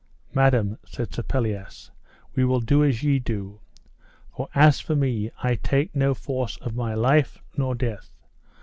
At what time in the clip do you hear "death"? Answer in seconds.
7.75-8.09